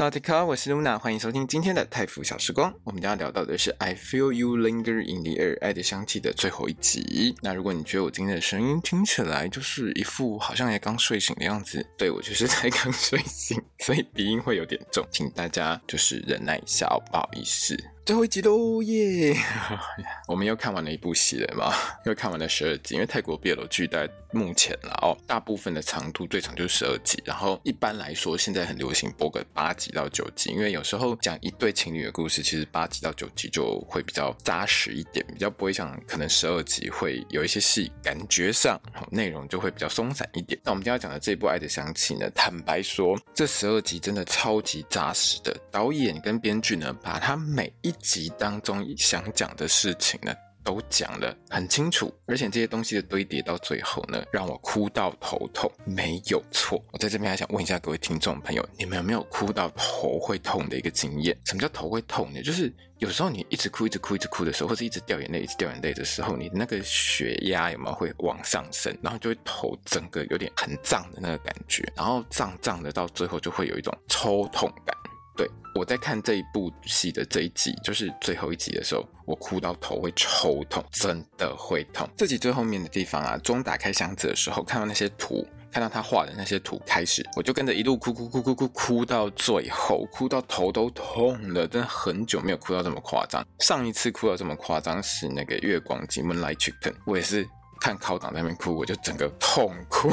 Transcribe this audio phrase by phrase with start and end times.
[0.00, 2.72] 大家好，我是 Luna，欢迎收听今天的泰服小时光。
[2.84, 7.36] 我们将要聊到的是《I Feel You Linger in the Air》爱的香气的最后一集。
[7.42, 17.76] 那如果你觉得我今天的声音听起来就是一副好像也刚睡醒的样子，对，我就是才刚 睡醒，所以鼻音会有点重，请大家就是忍耐一下哦，不好意思。
[18.10, 19.36] 最后一集喽耶！
[20.26, 21.72] 我们又看完了一部戏了嘛，
[22.04, 22.96] 又看完了十二集。
[22.96, 38.76] 因为泰国 BL 剧在目前啦哦，大部分的长度最长就是十二集，然后一般来说现在很流行播个八集到九集，因为有时候讲一对情侣的故事，其实八集到九集就会比较扎实一点，比较不会像可能十二集会有一些戏感觉上
[39.12, 40.60] 内容就会比较松散一点。
[40.64, 50.34] 那我们今天要讲的这部《爱的香气》呢，坦白说，这十二集真的超级扎实的，导演跟编剧呢，把它每一集当中想讲的事情呢，
[50.64, 56.82] 都讲得很清楚，而且这些东西的堆叠到最后呢，让我哭到头痛，没有错。
[56.92, 61.36] 我在这边还想问一下各位听众朋友，你们有没有哭到头会痛的一个经验？
[61.44, 62.42] 什么叫头会痛呢？
[62.42, 74.94] 就是有时候你一直哭、一直哭、一直哭的时候，或者一直掉眼泪、一直掉眼泪的时候，你那个血压有没有会往上升，然后就会头整个有点很胀的那个感觉，然后胀胀的到最后就会有一种抽痛感。
[75.36, 82.08] 对，我在看这一部戏的这一集，就是最后一集的时候，我哭到头会抽痛，真的会痛。
[82.16, 93.46] 这集最后面的地方啊，钟打开箱子的时候，看到那些图，看到他画的那些图，开始我就跟着一路哭哭哭哭哭哭到最后，哭到头都痛了，真的很久没有哭到这么夸张。
[93.60, 97.48] 上一次哭到这么夸张是那个月光鸡 Moonlight Chicken，我也是。
[97.80, 100.10] 看考党在那边哭，我就整个痛哭，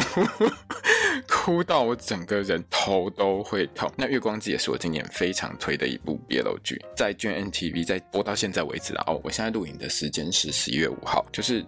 [1.28, 3.92] 哭到我整个人头都会痛。
[3.96, 9.22] 那《月光姬》也是我今年非常推的一部 BL 剧，在 GMMTV 在播到现在为止啊哦。
[9.24, 11.66] 我现在录影的时间是十一月五号，就是。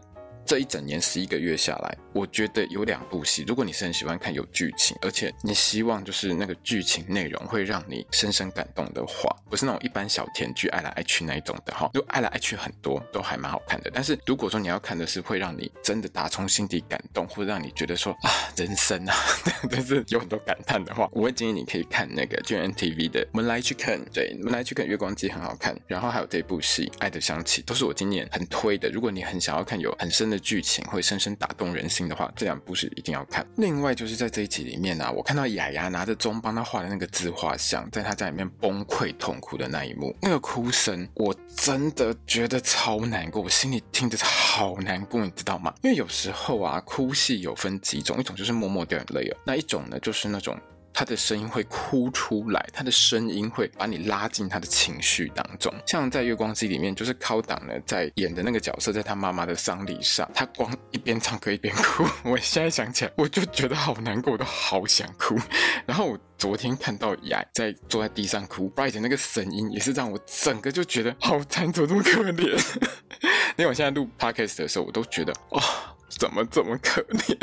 [0.50, 13.92] 这一整年十一个月下来，我觉得有两部戏，如果你是很喜欢看有剧情，而且你希望就是那个剧情内容会让你深深感动的话，不是那种一般小甜剧爱来爱去那一种的哈，就爱来爱去很多都还蛮好看的。
[13.94, 19.16] 但是如果说你要看的是会让你真的打从心底感动，或者让你觉得说啊人生啊，
[19.70, 28.90] 但是有很多感叹的话，我会建议你可以看那个 GMMTV 的 Moonlight Chicken，对 Moonlight Chicken 月光姬很好看，然后还有这部戏《爱的香气》都是我今年很推的。
[28.90, 30.39] 如果你很想要看有很深的。
[30.40, 33.46] 剧情会深深打动人心的话，这两部是一定要看。
[33.58, 45.74] 另外就是在这一集里面啊，我看到雅雅拿着钟帮他画的那个自画像，在他家里面崩溃痛哭的那一幕，那个哭声我真的觉得超难过，我心里听着好难过，你知道吗？
[45.84, 50.58] 因为有时候啊，哭戏有分几种，一种就是默默掉眼泪啊，那一种呢就是那种。
[50.94, 55.74] 他的声音会哭出来，他的声音会把你拉进他的情绪当中。
[55.86, 62.06] 像在《月光姬》里面，就是考党呢在演的那个角色，在他妈妈的丧礼上，他光一边唱歌一边哭。
[62.30, 65.36] 我现在想起来，我就觉得好难过，我都好想哭。
[65.86, 72.78] 然后我昨天看到雅在坐在地上哭，Bright 那个声音也是让我整个就觉得好惨，怎么这么可怜？
[73.58, 75.62] 因为我现在录 Podcast 的时候，我都觉得哇、
[76.10, 77.38] 怎么这么可怜？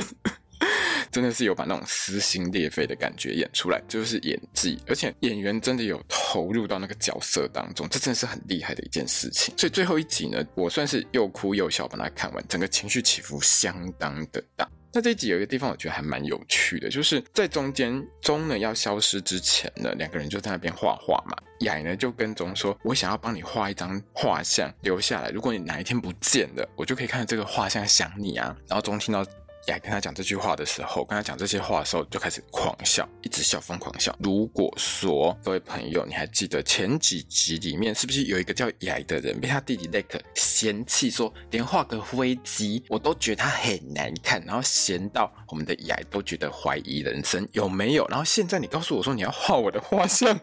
[1.12, 9.54] 真的是有把那种撕心裂肺的感觉演出来，就是演技，而且演员真的有投入到那个角色当中，这真的是很厉害的一件事情。
[9.56, 14.68] 所以最后一集呢，我算是又哭又笑把它看完，整个情绪起伏相当的大。
[14.92, 29.24] 那这一集有一个地方我觉得还蛮有趣的，就是在中间钟呢要消失之前呢，两个人就在那边画画嘛，雅呢就跟钟说：“我想要帮你画一张画像留下来，如果你哪一天不见了，我就可以看到这个画像想你啊。”然后钟听到。
[29.66, 34.14] 雅跟他讲这句话的时候，跟他讲这些话的时候，就开始狂笑，一直笑，疯狂笑。
[34.20, 48.06] 如果说各位朋友，你还记得前几集里面是不是有一个叫雅的人被他弟弟 Lake 嫌弃说，连画个飞机我都觉得他很难看，然后嫌到我们的雅都觉得怀疑人生，有没有？
[48.08, 50.38] 然后现在你告诉我说你要画我的画像，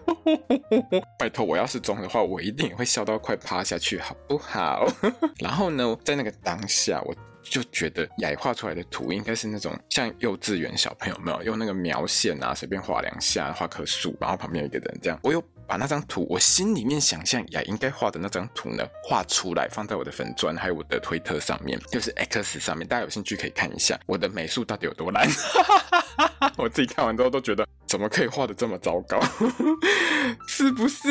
[1.18, 4.86] 拜托，我要是钟的话，我一定会笑到快趴下去，好不好？
[5.40, 7.16] 然后呢，在那个当下，我。
[7.44, 15.20] 就觉得雅画出来的图应该是那种像幼稚园小朋友没有用那个描线啊，随便画两下，画棵树，然后旁边有一个人这样。
[15.24, 25.28] 我有把那张图，我心里面想象雅应该画的那张图呢，画出来放在我的粉专还有我的推特上面， 就是 X 上面，大家有兴趣可以看一下我的美术到底有多烂。
[26.58, 27.68] 我自己看完之后都觉得。
[27.94, 29.20] 怎么可以画得这么糟糕？
[30.50, 31.08] 是不是？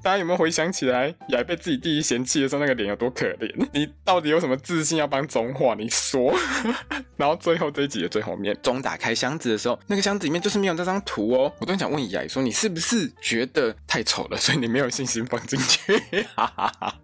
[0.00, 3.68] 大家有没有回想起来，雅被自己弟弟嫌弃的时候，那个脸有多可怜？
[3.72, 5.74] 你到底有什么自信要帮中画？
[5.74, 6.32] 你说。
[7.18, 11.52] 然后最后这一集的最后面，中打开箱子的时候，那个箱子里面就是没有这张图哦。
[11.58, 16.00] 我都想问雅说，你是不是觉得太丑了，所以你没有信心放进去？
[16.36, 16.94] 哈哈哈。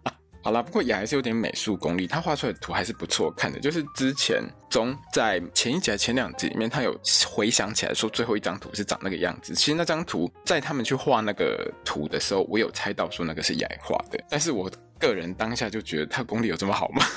[0.47, 3.59] 好啦，不过也还是有点美术功力，他画出来的图还是不错看的。
[3.59, 4.41] 就是之前
[4.71, 6.97] 中在前一集前两集里面，他有
[7.29, 9.57] 回想起来说最后一张图是长那个样子。
[9.57, 17.05] 其实那张图在他们去画那个图的时候，我有猜到说那个是雅画的，但是我个人当下就觉得他功力有这么好吗？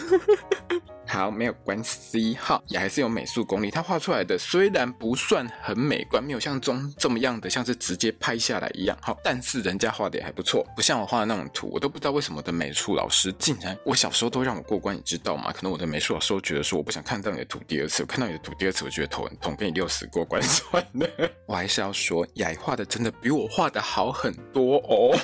[1.11, 3.71] 好，没有关系哈，也还是有美术功力。
[3.71, 15.51] 他画出来的虽然不算很美观，没有像中这么样的像是直接拍下来一样哈，但是人家画的也还不错，不像我画的那种图，我都不知道为什么的美术老师竟然，我小时候都让我过关，你知道吗？
[15.51, 21.09] 可能我的美术老师都觉得说我不想看到你的图第二次，我看到你的图第二次，我觉得头很痛，给你六十过关算了。
[21.47, 25.17] 我还是要说，雅画的真的比我画的好很多哦。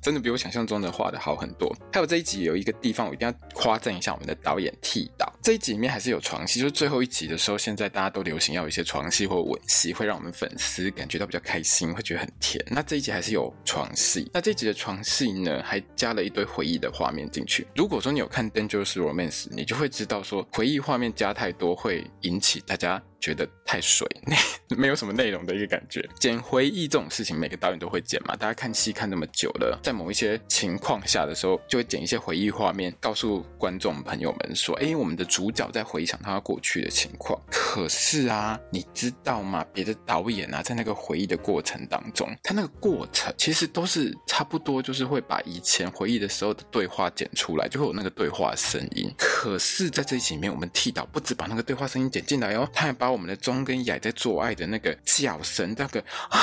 [0.00, 1.74] 真的比我想象中的画的好很多。
[1.92, 5.32] 还有这一集有一个地方，我一定要夸赞一下我们的导演剃导。
[5.42, 12.64] 这一集里面还是有床戏，就是最后一集的时候，现在大家都流行要有一些床戏或吻戏，会让我们粉丝感觉到比较开心，会觉得很甜。
[12.70, 14.30] 那这一集还是有床戏。
[14.32, 17.66] 那这一集的床戏呢，还加了一堆回忆的画面进去。
[17.74, 23.02] 如果说你有看《Dangerous Romance》，你就会知道说回忆画面加太多会引起大家。
[23.20, 24.06] 觉得太水，
[24.76, 26.06] 没有什么内容的一个感觉。
[26.18, 28.36] 剪回忆这种事情，每个导演都会剪嘛。
[28.36, 39.64] 大家看戏看那么久了，在某一些情况下的时候，就会剪一些回忆画面，告诉观众朋友们说：“哎，我们的主角在回想他过去的情况。”可是啊，你知道吗？
[39.72, 49.12] 别的导演啊，在那个回忆的过程当中，他那个过程其实都是差不多，就是会把以前回忆的时候的对话剪出来，就会有那个对话声音。
[49.18, 56.38] 可是，在这一集里面，我们剃导不止把那个对话声音剪进来哦，他还把把我们的中跟雅在做爱的那个叫声，那个啊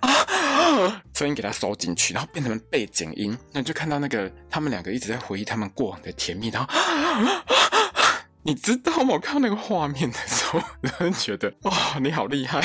[0.00, 0.10] 啊
[0.80, 6.70] 啊声音给它收进去，然后变成背景音，那就看到那个他们两个一直在回忆他们过往的甜蜜，然后
[8.42, 9.14] 你知道吗？
[9.14, 10.60] 我看到那个画面的时候，
[10.98, 11.72] 真的觉得哇，
[12.02, 12.60] 你好厉害！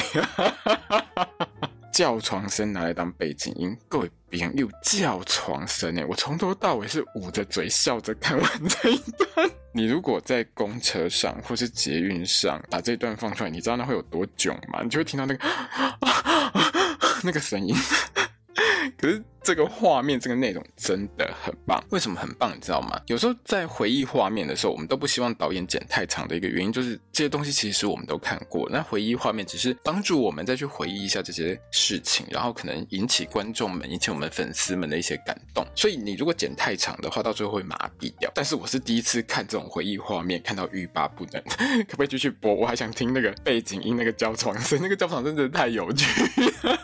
[1.92, 9.50] 叫床声拿来当背景音，各位别人又叫床声哎，我从头到尾是捂着嘴笑着看完这一段。
[9.74, 14.82] 你如果在公车上或是捷运上把这段放出来，你知道那会有多囧吗？
[14.84, 15.98] 你就会听到那个啊
[17.24, 17.76] 那个声音。
[18.98, 21.84] 可是这个画面，这个内容真的很棒。
[21.90, 22.56] 为什么很棒？
[22.56, 23.02] 你知道吗？
[23.08, 28.70] 有时候在回忆画面的时候，我们都不希望导演剪太长的一个原因，就是这些东西其实我们都看过。
[28.70, 35.66] 那回忆画面只是帮助我们再去回忆一下这些事情，然后可能引起观众们、引起我们粉丝们的一些感动。
[35.76, 38.32] 所以你如果剪太长的话，到最后会麻痹掉。
[38.36, 41.42] 但是我是第一次看这种回忆画面，看到欲罢不能，
[41.90, 42.54] 可不可以继续播？
[42.54, 46.06] 我还想听那个背景音，那个叫床声，那个叫床声真的太有趣。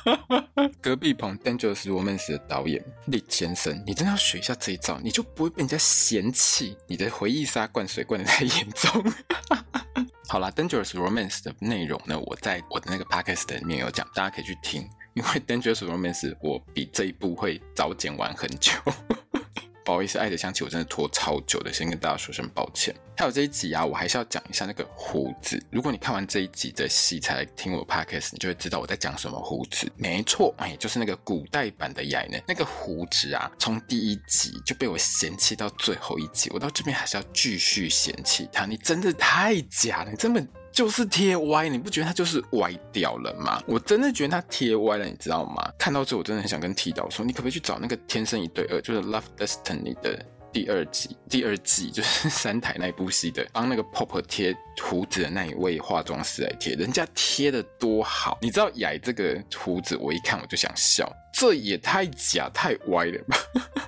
[0.81, 9.03] 隔壁棚 Dangerous Romance 的导演李先生，你真的要学一下这一招，你就不会被人家嫌弃你的回忆杀灌水灌得太严重。
[10.29, 18.73] 好啦 Dangerous Romance 的内容呢，我在我的那个 podcast 里面有讲，大家可以去听，因为 Dangerous Romance 我比这一部会早剪完很久。
[19.87, 22.93] 不好意思，爱的香气我真的拖超久的，先跟大家说声抱歉。
[23.15, 25.57] 还有这一集啊，我还是要讲一下那个胡子。
[25.71, 29.89] 如果你看完这一集的戏才来听我 podcast，你就会知道我在讲什么胡子。
[29.95, 38.65] 没错，哎，就是那个古代版的雅呢，那个胡子啊，从第一集就被我嫌弃到最后一集，我到这边还是要继续嫌弃他。
[38.65, 40.45] 你真的太假了，你根本。
[40.77, 43.59] 就是贴歪，你不觉得它就是歪掉了吗？
[43.65, 45.73] 我真的觉得它贴歪了，你知道吗？
[45.75, 58.37] 看到这，我真的很想跟剃导说，你可不可以去找那个《天生一对二》，就是《Love Destiny》的第二季，第二季 就是三台那部戏的，帮那个 Pop 贴胡子的那一位化妆师来贴，人家贴的多好。
[58.39, 63.37] 你知道雅这个胡子，我一看我就想笑，这也太假太歪了吧。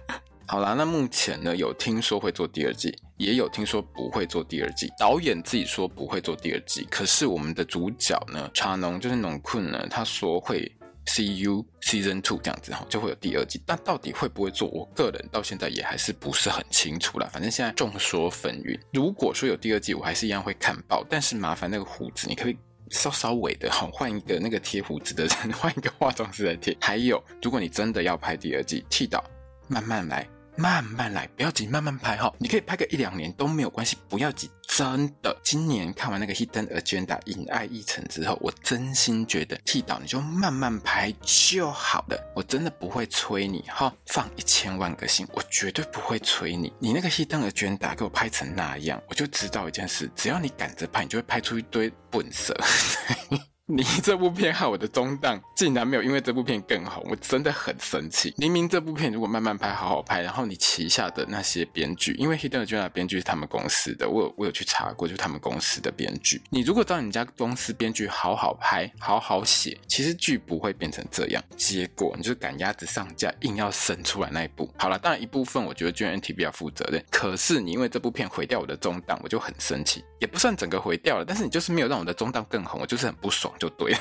[0.47, 4.89] 好啦，那目前呢，有听说会做第二季，也有听说不会做第二季。
[4.97, 10.71] 导演自己说不会做第二季，可是我们的主角呢，茶农就是农坤呢，他说会
[11.05, 13.61] see you season two 这样子哈，就会有第二季。
[13.65, 17.29] 但到底会不会做，我个人到现在也还是不是很清楚啦。
[17.29, 18.79] 反正现在众说纷纭。
[18.93, 21.05] 如果说有第二季，我还是一样会看爆。
[21.09, 22.57] 但是麻烦那个胡子，你可以
[22.89, 26.77] 稍稍微的哈，换一个那个贴胡子的人，换一个化妆师来贴。
[26.79, 29.21] 还有，如果你真的要拍第二季，剃导
[29.67, 30.25] 慢慢来。
[30.59, 32.33] 慢慢来，不要急，慢慢拍哈。
[32.37, 34.51] 你可以拍个一两年都没有关系，不要急。
[34.67, 42.33] 真的，今年看完那个《Hidden Agenda》隐爱一程之后，我真心觉得剃导你就慢慢拍就好了。
[42.35, 46.73] 我真的不会催你哈，放一千万个心，我绝对不会催你。
[46.77, 52.53] 你那个《Hidden Agenda》给我拍成那样，我就知道一件事：只要你赶着拍，你就会拍出一堆笨色。
[53.71, 58.33] 你 这部片害我的中档竟然没有因为这部片更红，我真的很生气。
[58.35, 66.41] 明明这部片如果慢慢拍，好好拍，然后你旗下的那些编剧，因为《Hidden Agenda》编剧是他们公司的，我有我有去查过，就是他们公司的编剧。
[66.49, 71.43] 你如果找你家公司编剧好好拍，好好写，其实剧不会变成这样。
[71.55, 74.67] 结果你就是赶鸭子上架，硬要生出来那一部。
[74.79, 80.03] 好了，当然一部分我觉得 GMMTV 要负责任，可是你因为这部片毁掉我的中档，我就很生气。
[80.19, 83.53] 也不算整个毁掉了，但是你就是没有让我的中档更红，我就是很不爽。
[83.59, 83.99] 就对了，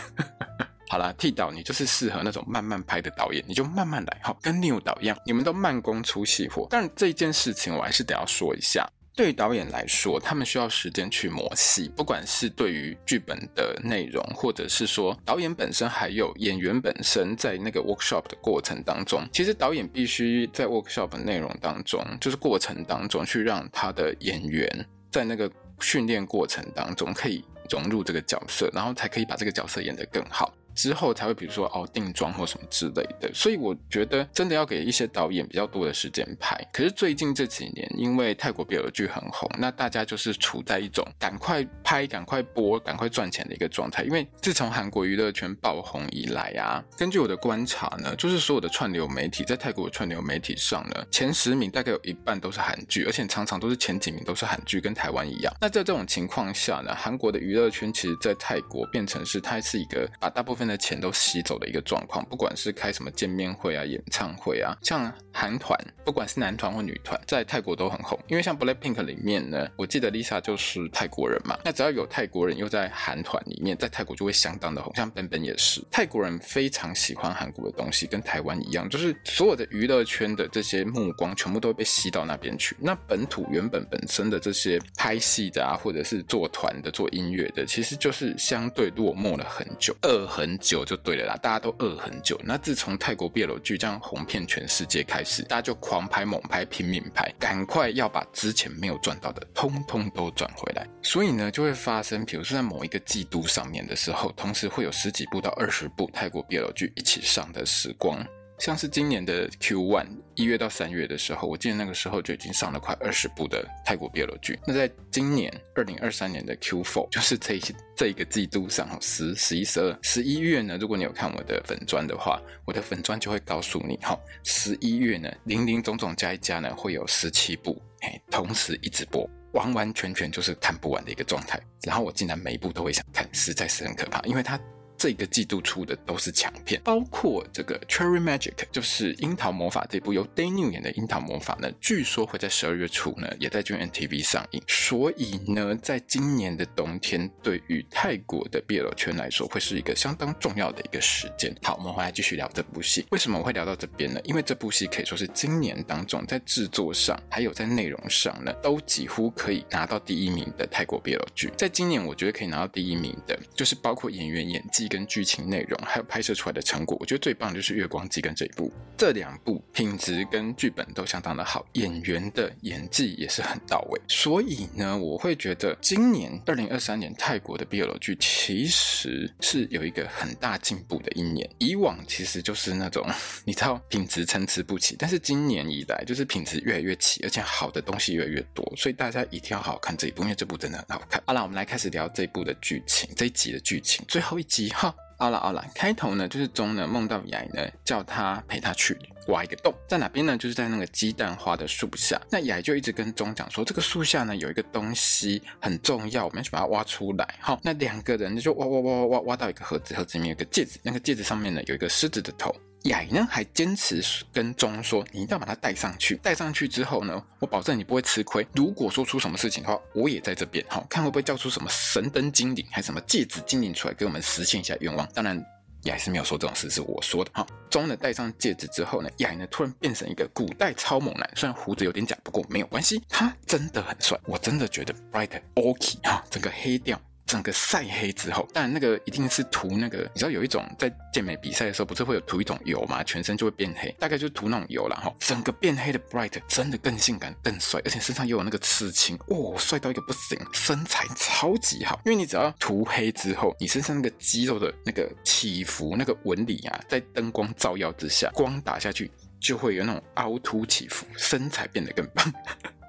[0.89, 6.67] 好了，剃导你就是适合那种慢慢拍的导演，你就慢慢来，好，跟 new 导一样，你们都慢工出细活。
[6.71, 25.51] 但这件事情我还是得要说一下，对于导演来说，他们需要时间去磨戏，不管是对于剧本的内容，或者是说导演本身，还有演员本身，在那个 workshop 的过程当中，其实导演必须在 workshop 的内容当中，就是过程当中去让他的演员在那个
[25.81, 27.45] 训练过程当中可以。
[27.71, 30.53] 融入这个角色，然后才可以把这个角色演得更好。
[30.79, 36.57] 之后才会，比如说哦，定妆或什么之类的，所以我觉得真的要给一些导演比较多的时间拍。
[36.73, 44.05] 可是最近这几年，因为泰国 BL 剧很红，那大家就是处在一种赶快拍、赶快播、赶快赚钱的一个状态。
[44.05, 55.53] 因为自从韩国娱乐圈爆红以来啊，根据我的观察呢，就是所有的串流媒体在泰国的串流媒体上呢，前十名大概有一半都是韩剧，而且常常都是前几名都是韩剧，跟台湾一样。
[55.61, 68.19] 那在这种情况下呢，韩国的娱乐圈其实，在泰国变成是它是一个把大部分的钱都吸走的一个状况，不管是开什么见面会啊、演唱会啊，像韩团，不管是男团或女团，在泰国都很红。
[68.29, 74.95] 因为像 Blackpink 里面呢，我记得 Lisa 就是泰国人嘛，那只要有泰国人又在韩团里面，在泰国就会相当的红。
[74.95, 82.77] 像 BenBen 也是，泰国人非常喜欢韩国的东西，跟台湾一样，就是所有的娱乐圈的这些目光全部都会被吸到那边去。
[82.81, 90.99] 那本土原本本身的这些拍戏的啊，或者是做团的、做音乐的，其实就是相对落寞了很久，二很久就。
[90.99, 92.39] 对了啦，大家都饿很久。
[92.45, 100.87] 那自从泰国 BL 剧这样红遍全世界开始，大家就狂拍猛拍，拼命拍，赶快要把之前没有赚到的，通通都赚回来。
[101.03, 108.23] 所以呢，就会发生，比如说在某一个季度上面的时候，同时会有十几部到二十部泰国 BL 剧一起上的时光。
[108.59, 114.59] 像是今年的 Q1 一月到三月的时候，我记得那个时候就已经上了快二十部的泰国 BL 剧。
[114.67, 117.63] 那在今年二零二三年的 Q Four， 就是这一
[117.97, 131.61] 这一个季度上，十、十一、十二、十一月呢，如果你有看我的粉专的话，我的粉专就会告诉你，哈，十一月呢，零零总总加一加呢，会有十七部，嘿，同时一直播，完完全全就是看不完的一个状态。
[131.85, 134.59] 然后我竟然每一部都会想看，实在是很可怕，因为它。
[134.99, 144.63] 这个季度出的都是强片，包括这个《Cherry Magic》，就是《樱桃魔法》这部由 Daniel 演的《樱桃魔法》呢，据说会在十二月初呢，也在 GMMTV 上映。
[144.67, 151.55] 所以呢，在今年的冬天，对于泰国的 BL 圈来说，会是一个相当重要的一个时间。
[151.63, 153.07] 好，我们回来继续聊这部戏。
[153.11, 154.21] 为什么我会聊到这边呢？
[154.25, 161.53] 因为这部戏可以说是今年当中在制作上，还有在内容上呢，都几乎可以拿到第一名的泰国 BL 剧。
[161.57, 164.88] 在今年，我觉得可以拿到第一名的，就是包括演员演技。
[164.89, 174.01] 跟剧情内容还有拍摄出来的成果，我觉得最棒的就是《月光姬》跟这一部，这两部品质跟剧本都相当的好，演员的演技也是很到位。
[174.09, 181.49] 所以呢，我会觉得今年二零二三年泰国的 BL 剧其实是有一个很大进步的一年。
[181.59, 183.07] 以往其实就是那种
[183.45, 191.23] 你知道品质参差不齐，但是今年以来就是品质越来越齐，而且好的东西越来越多，所以大家一定要好好看这一部，因为这部真的很好看。
[191.27, 194.73] 好了，我们来开始聊这一部的剧情，这一集的剧情，最后一集。
[194.81, 200.37] 好，好了好了，开头呢就是钟呢梦到雅呢叫他陪他去挖一个洞，在哪边呢？
[200.37, 202.17] 就是在那个鸡蛋花的树下。
[202.31, 207.35] 那雅就一直跟钟讲说，这个树下呢有一个东西很重要，我们要去把它挖出来。
[207.41, 212.55] 好，那两个人就挖挖挖挖挖挖到一个盒子，盒子里面有个戒指，那个戒指上面呢有一个狮子的头。
[212.85, 216.17] 雅呢还坚持跟钟说：“你一定要把它带上去。
[216.17, 218.47] 带上去之后呢，我保证你不会吃亏。
[218.55, 220.65] 如果说出什么事情的话，我也在这边。
[220.69, 225.07] 好，看会不会叫出什么神灯精灵，还什么戒指精灵出来给我们实现一下愿望。
[225.13, 225.45] 当然，
[225.83, 227.31] 雅是没有说这种事，是我说的。
[227.35, 234.19] 哈，钟呢戴上戒指之后呢，雅呢突然变成一个古代超猛男，虽然胡子有点假，不过没有关系，他真的很帅。
[234.25, 243.05] 我真的觉得 Bright OK 啊，整个黑调。”整个晒黑之后，但那个一定是涂那个，你知道有一种在健美比赛的时候，不是会有涂一种油吗？
[243.05, 245.15] 全身就会变黑，大概就是涂那种油了哈。
[245.19, 252.01] 整个变黑的 Bright 真的更性感、更帅，而且身上又有那个刺青，哦，帅到一个不行，身材超级好。
[252.07, 262.33] 因为你只要涂黑之后，你身上那个肌肉的那个起伏、那个纹理啊，在灯光照耀之下，光打下去就会有那种凹凸起伏，身材变得更棒。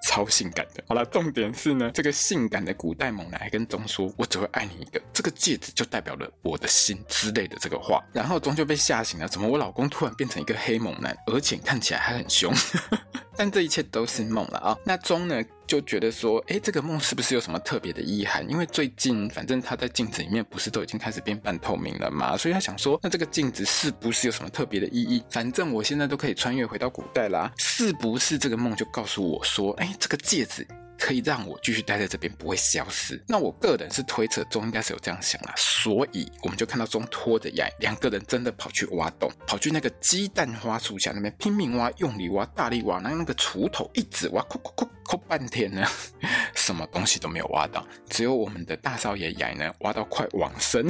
[0.09, 0.83] 超性感的。
[0.87, 12.51] 好了，重点是呢，这个性感的古代猛男还跟钟说：“我只会爱你一个，这个戒指就代表了我的心之类的这个话。”然后钟就被吓醒了，怎么我老公突然变成一个黑猛男，而且看起来还很凶？
[13.39, 14.77] 但这一切都是梦了啊！
[14.83, 18.45] 那钟呢就觉得说：“哎，这个梦是不是有什么特别的意涵？
[18.49, 25.23] 因为最近反正他在镜子里面不是都已经开始变半透明了嘛，所以他想说，那这个镜子是不是有什么特别的意义？
[25.29, 30.67] 反正我现在都可以穿越回到古代啦，是不是这个梦就告诉我说：哎，这个戒指。”
[30.99, 33.19] 可以让我继续待在这边，不会消失。
[33.27, 45.87] 那我个人是推测钟应该是有这样想啦，所以我们就看到钟拖着雅，两个人真的跑去挖洞，跑去那个鸡蛋花树下那边拼命挖，用力挖，大力挖，那那个锄头一直挖，抠抠抠抠半天呢，
[46.53, 50.89] 什么东西都没有挖到，只有我们的大少爷雅呢挖到快往生。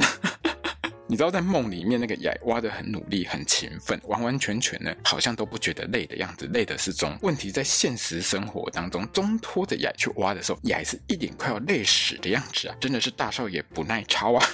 [1.12, 7.18] 你知道在梦里面那个雅挖得很努力、很勤奋，完完全全呢好像都不觉得累的样子，累的是钟。
[7.24, 14.46] 问题在现实生活当中，钟拖着雅去挖的时候，雅是一脸快要累死的样子啊，真的是大少爷不耐操啊！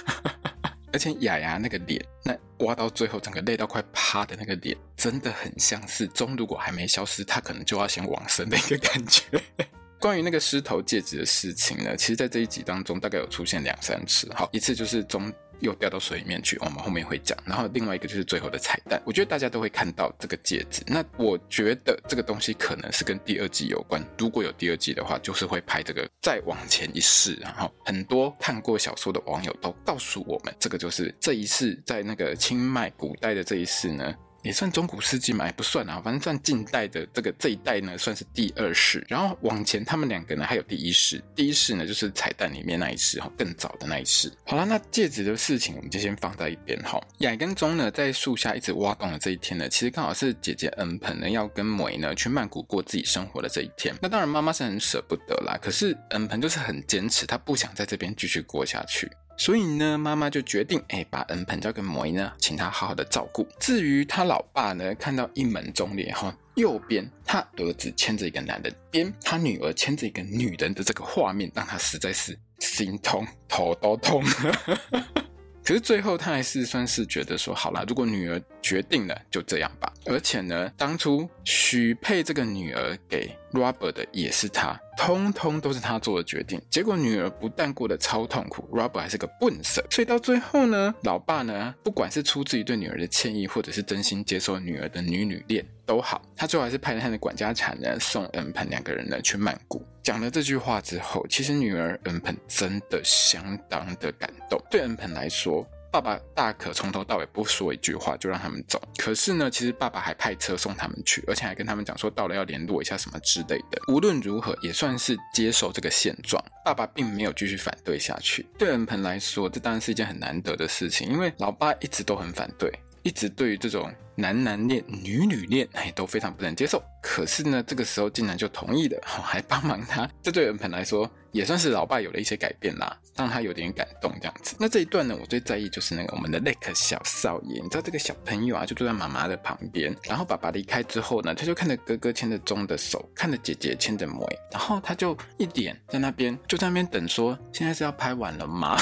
[0.94, 2.34] 而且雅雅那个脸，那
[2.64, 9.24] 挖到最后整个累到快趴的那个脸，真的很像是钟如果还没消失，他可能就要先往生的一个感觉。
[10.00, 15.30] 关于那个狮头戒指的事情呢，其实在这一集当中大概有出现两三次，好，一次就是钟。
[15.60, 17.36] 又掉到水里面去，我们后面会讲。
[17.44, 20.82] 然后另外一个就是最后的彩蛋，我觉得大家都会看到这个戒指。
[20.86, 24.02] 那我觉得这个东西可能是跟第二季有关。
[24.18, 27.34] 如果有第二季的话，就是会拍这个再往前一世。
[27.40, 34.14] 然后很多看过小说的网友都告诉我们，这个就是这一世在那个清迈古代的这一世呢。
[34.46, 39.04] 也算中古世纪嘛，也不算啊，反正算近代的这个这一代呢，算是第二世。
[39.08, 41.20] 然后往前他们两个呢，还有第一世。
[41.34, 44.32] 第一世呢，就是彩蛋里面那一世哈，更早的那一世。
[44.44, 47.00] 好了，那戒指的事情我们就先放在一边哈。
[47.18, 53.92] 雅跟钟呢，在树下一直挖洞的这一天呢，其实刚好是姐姐恩鹏呢要跟梅呢去曼谷过自己生活的这一天。
[54.00, 59.10] 那当然妈妈是很舍不得啦，可是恩鹏就是很坚持，她不想在这边继续过下去。
[59.38, 63.46] 所以呢，妈妈就决定，哎，把恩盆交给梅呢，请他好好的照顾。
[63.60, 74.24] 至于他老爸呢，看到一门忠烈哈，右边他儿子牵着一个男人，边他女儿牵着一个女人的这个画面，让他实在是心痛，头都痛。
[75.62, 79.92] 可是最后他还是算是觉得说，好啦，如果女儿决定了，就这样吧。
[80.08, 84.78] 而且呢，当初许配这个女儿给 Robert 的也是他。
[84.96, 99.84] 通通都是他做的决定，结果女儿不但过得超痛苦，Robert 还是个笨蛇，所以到最后呢，老爸呢，不管是出自于对女儿的歉意，或者是真心接受女儿的女女恋都好，他最后还是派了他的管家产呢，送恩鹏两个人呢去曼谷。
[100.02, 105.66] 讲了这句话之后，其实女儿恩鹏真的相当的感动，对恩鹏来说。
[105.96, 113.80] 爸爸大可从头到尾不说一句话就让他们走，可是呢，其实爸爸还派车送他们去，而且还跟他们讲说到了要联络一下什么之类的。
[113.88, 116.44] 无论如何，也算是接受这个现状。
[116.66, 118.44] 爸爸并没有继续反对下去。
[118.58, 122.70] 对恩鹏来说，这当然是一件很难得的事情，因为老爸一直都很反对，
[123.02, 126.82] 一直对于这种男男恋、女女恋，哎，都非常不能接受。
[127.02, 131.08] 可是呢，这个时候竟然就同意了，还帮忙他，这对恩鹏来说。
[131.32, 134.56] 也算是老爸有了一些改变啦，让他有点感动这样子。
[134.58, 148.74] 那这一段呢，我最在意就是那个我们的 Lake 小少爷，你知道这个小朋友啊，就坐在妈妈的旁边，然后爸爸离开之后呢，他就看着哥哥牵着钟的手，看着姐姐牵着梅，然后他就一点在那边，就在那边等说，现在是要拍完了吗？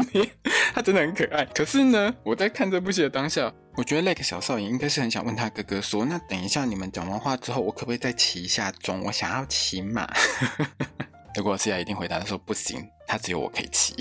[0.74, 1.46] 他真的很可爱。
[1.46, 9.02] 可是呢，我在看这部戏的当下，我觉得那个小少爷应该是很想问他哥哥说，那等一下你们讲完话之后，我可不可以再骑一下钟？
[9.02, 10.10] 我想要骑马。
[11.36, 13.94] 结果思雅一定回答他说不行，他只有我可以骑。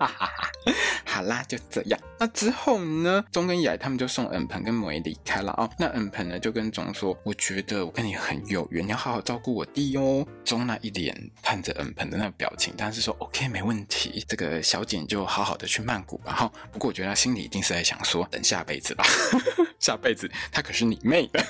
[1.04, 2.00] 好啦，就这样。
[2.18, 5.68] 那之后呢，钟跟雅他们就送恩鹏跟梅离开了哦。
[5.78, 14.24] 那恩鹏呢就跟钟说：“我觉得我跟你很有缘，你要好好照顾我弟哦。”钟那一脸看着恩鹏的那个表情，但是说：“OK，没问题。
[14.26, 19.04] 这个小姐就好好的去曼谷吧。”哈，不过我觉得他心里一定是在想说：“等下辈子吧，
[19.78, 21.44] 下辈子他可是你妹的。”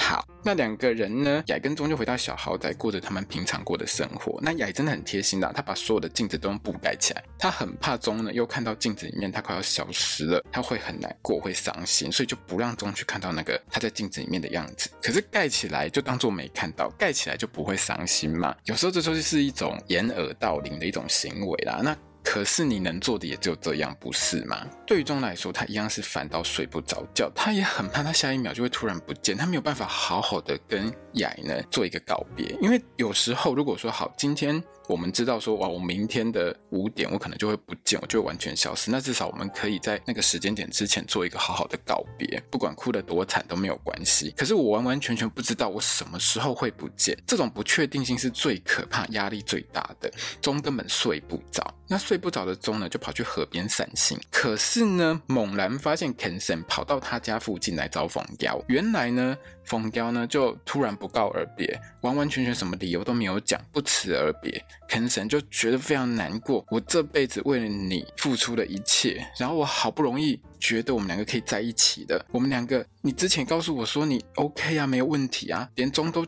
[0.00, 4.38] 好，那两个人呢，雅跟钟就回到小豪宅，过着他们平常过的生活。
[4.40, 14.88] 那雅真的很贴心的，他把所有的镜子都用布盖起来，他很怕钟呢又看到镜子里面他快要消失了，他会很难过，会伤心，所以就不让钟去看到那个他在镜子里面的样子。
[15.02, 18.54] 可是盖起来就当做没看到，盖起来就不会伤心嘛。
[18.64, 21.80] 有时候这就是一种掩耳盗铃的一种行为啦。
[21.82, 21.94] 那。
[22.30, 24.66] 可是你能做的也只有这样，不是吗？
[24.86, 32.54] 对于钟来说，他一样是烦到睡不着觉，他也很怕他下一秒就会突然不见，他没有办法好好的跟雅呢做一个告别。
[32.60, 38.90] 因为有时候如果说好，今天我们知道说，哇，我明天的五点我可能就会不见，我就会完全消失。
[38.90, 44.32] 那至少我们可以在那个时间点之前做一个好好的告别，不管哭得多惨都没有关系。
[44.36, 50.10] 可是我完完全全不知道我什么时候会不见，这种不确定性是最可怕、压力最大的。
[50.40, 54.18] 钟根本睡不着，那睡不着的钟呢，就跑去河边散心。
[54.30, 58.58] 可是呢，猛然发现 Kenson 跑到他家附近来找凤娇。
[58.68, 59.36] 原来呢，
[59.68, 64.64] 凤娇呢就突然不告而别，完完全全什么理由都没有讲，不辞而别。
[64.88, 76.26] 肯神就觉得非常难过，我这辈子为了你付出了一切，然后我好不容易觉得我们两个可以在一起的，我们两个，你之前告诉我说你 OK 啊，没有问题啊，连钟都。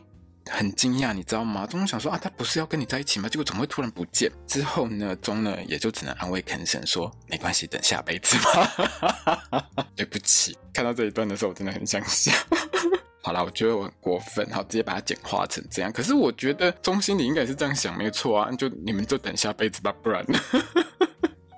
[0.49, 1.67] 很惊讶，你知道吗？
[1.67, 3.29] 钟想说啊，他不是要跟你在一起吗？
[3.29, 4.29] 结果怎么会突然不见？
[4.47, 9.63] 之后呢，钟呢也就只能安慰肯森说，没关系，等下辈子吧。
[9.95, 12.31] 对不起，看到这一段的时候，我真的很想笑。
[13.23, 15.91] 好啦，我觉得我很过分，好，直接把它简化成这样。
[15.91, 20.25] 可是我觉得中心你应该是这样想，没错啊，就你们就等下辈子吧，不然。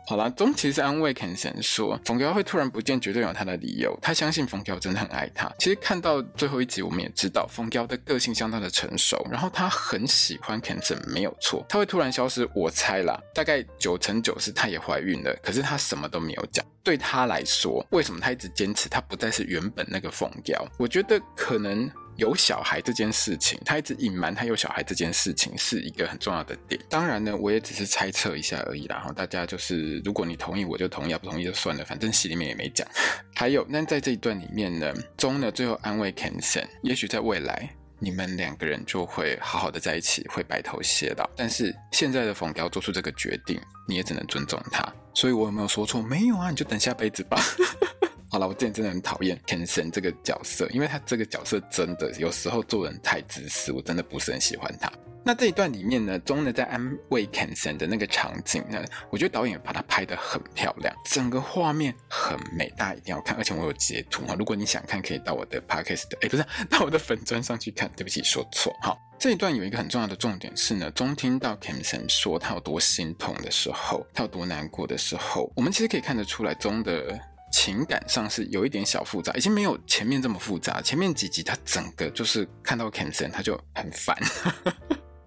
[0.06, 3.98] 好啦，钟其实安慰肯森说，凤娇会突然不见，绝对有他的理由。
[4.02, 5.50] 他相信凤娇真的很爱他。
[5.58, 11.66] 其实看到最后一集，我们也知道凤娇的个性相当的成熟，然后他很喜欢肯森，没有错。
[11.70, 16.66] 他会突然消失，我猜啦，大概九成九是他也怀孕了，可是他什么都没有讲。
[16.84, 20.68] 对他来说，为什么他一直坚持他不再是原本那个凤娇？
[20.78, 21.90] 我觉得可能。
[22.16, 26.80] 有小孩这件事情，他一直隐瞒他有小孩这件事情是一个很重要的点。
[26.90, 28.98] 当然呢，我也只是猜测一下而已啦。
[28.98, 32.88] 然后大家就是，如果你同意我就同意，不同意就算了，反正戏里面也没讲。
[33.36, 41.30] 还有，那在这一段里面呢，钟呢最后安慰 Kenson，也许在未来你们两个人就会好好的在一起，会白头偕老。
[41.36, 44.84] 但是现在的凤娇做出这个决定，你也只能尊重他。
[45.16, 46.02] 所以我有没有说错？
[46.02, 47.42] 没有啊，你就等下辈子吧。
[48.34, 54.92] 好了，我之前真的很讨厌 Ken 神这个角色，因为他这个角色真的有时候做人太自私，我真的不是很喜欢他。
[55.24, 63.38] 那这一段里面呢，钟呢在安慰 Ken 神的那个场景呢，我觉得导演把它拍得很漂亮，整个画面很美，大家一定要看。
[63.38, 67.88] 而且我有截图啊，如果你想看，可以到我的 Podcast，哎，不是到我的粉专上去看。
[67.96, 68.76] 对不起，说错。
[68.82, 77.20] 好，这一段有一个很重要的重点是呢，钟听到 Kenson 说他有多心痛的时候，他有多难过的时候，我们其实可以看得出来，钟的。
[77.54, 80.82] 情感上是有一点小复杂，已经没有前面这么复杂。
[80.82, 84.18] 前面几集他整个就是看到 Kenson 他就很烦。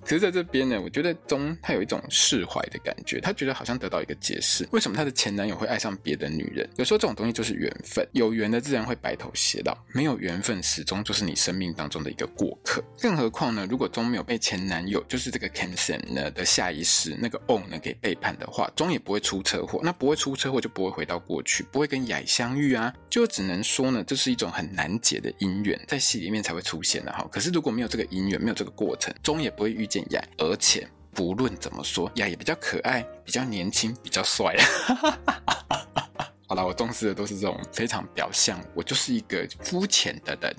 [0.07, 6.69] 可是在这边呢，我觉得钟他有一种释怀的感觉，他觉得好像得到一个解释，为什么他的前男友会爱上别的女人？
[6.77, 12.81] 有时候这种东西就是缘分，有缘的自然会白头偕老，没有缘分始终就是你生命当中的一个过客。
[13.01, 27.29] 更何况呢，如果钟没有被前男友，就是这个 Kenson 呢的下一世那个 On 呢给背叛的话，钟也不会出车祸，那不会出车祸就不会回到过去，不会跟雅相遇啊，就只能说呢，这是一种很难解的姻缘，在戏里面才会出现的哈。
[27.33, 29.96] 可是如果没有这个姻缘，没有这个过程，钟也不会遇见。
[30.39, 34.55] 而且不论怎么说，雅也比较可爱，比较年轻，比较帅。
[36.49, 40.55] 好了，我重视的都是这种非常表象，我就是一个肤浅的人。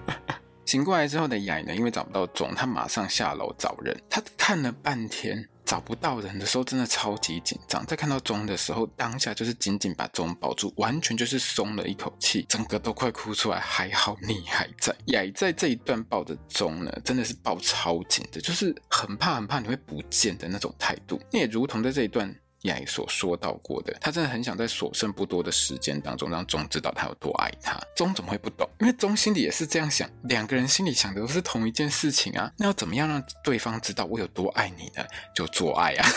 [0.66, 3.96] 醒过来之后的雅呢，因为找不到钟，他马上下楼找人。
[4.08, 5.48] 他看了半天。
[5.70, 7.86] 找不到人的时候，真的超级紧张。
[7.86, 13.60] 在看到钟的时候，当下就是紧紧把钟抱住，完全就是松了一口气，整个都快哭出来。
[13.60, 14.92] 还好你还在。
[15.04, 21.20] 也在这一段抱着钟呢，真的是抱超紧的，就是很怕很怕你会不见的那种态度。
[21.30, 22.34] 你也如同在这一段。
[22.62, 27.80] 雅所说到过的，他真的很想在所剩不多的时间当中，让钟知道他有多爱他。
[27.96, 28.68] 钟怎么会不懂？
[28.80, 32.52] 因为钟心里也是这样想，两个人心里想的都是同一件事情啊。
[32.58, 35.04] 那要怎么样让对方知道我有多爱你呢？
[35.34, 36.08] 就做爱啊！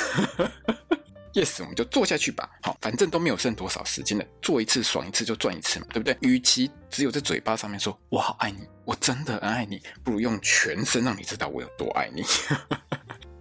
[1.33, 2.47] Yes，我们就做下去吧。
[2.61, 6.15] 好，反正都没有剩多少时间了，做一次爽一次就赚一次嘛，对不对？
[6.21, 12.23] 与其只有在嘴巴上面说我好爱你，我真的很爱你，不如用全身让你知道我有多爱你。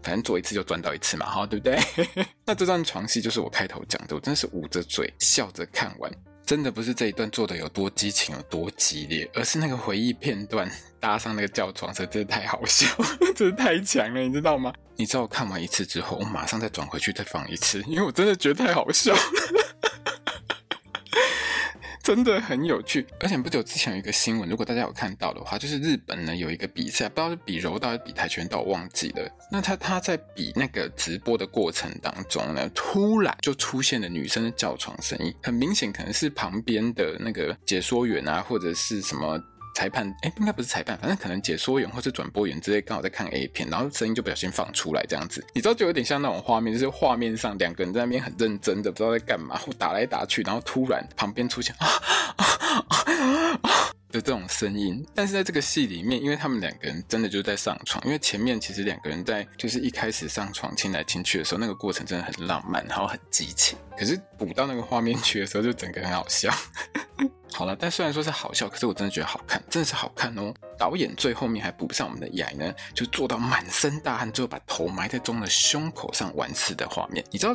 [0.03, 1.79] 反正做一次就赚到一次嘛，哈，对不对？
[2.45, 6.11] 那这段床戏就是我开头讲的，我真的是捂着嘴笑着看完，
[6.45, 12.87] 真的不是这一段做的有多激情、有多激烈，而是那个回忆片段搭上那个叫床声，真的太好笑，
[13.37, 14.73] 真的太强了，你知道吗？
[14.97, 19.21] 你知道我看完一次之后，我马上再转回去再放一次，因为我真的觉得太好笑了。
[22.03, 29.31] 真的很有趣，而且不久之前有一个新闻，如果大家有看到的话，就是日本呢有一个比赛，不知道是比柔道还是比跆拳道，我忘记了。
[29.51, 39.41] 那他他在比那个直播的过程当中呢，突然就出现了女生的叫床声音，很明显可能是旁边的那个解说员啊，或者是什么。
[39.75, 51.87] 裁判，哎，应该不是裁判，反正可能解说员或是转播员之类，刚好在看 A 片，然后声音就不小心放出来，这样子，你知道就有点像那种画面，就是画面上两个人在那边很认真的，不知道在干嘛，或打来打去，然后突然旁边出现啊
[52.37, 52.45] 啊
[52.89, 55.05] 啊啊的这种声音。
[55.14, 63.77] 但是在这个戏里面，因为他们两个人真的就在上床，因为前面其实两个人在就是一开始上床亲来亲去的时候，那个过程真的很浪漫，然后很激情。
[63.98, 66.55] 可是补到那个画面去的时候，就整个很好笑。
[67.55, 70.55] 好了，但虽然说是好笑，可是我真的觉得好看，真的是好看哦。
[70.79, 77.22] 导演最后面还补上我们的雅呢，就做到满身大汗，最后把头埋在钟的胸口上完事的画面。
[77.31, 77.55] 你知道，